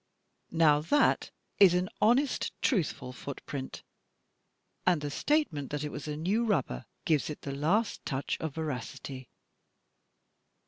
[0.49, 1.29] Now that
[1.59, 3.83] is an honest, truthful footprint,
[4.83, 8.35] and the state ment that it was a new rubber gives it the last touch
[8.39, 9.29] of veracity.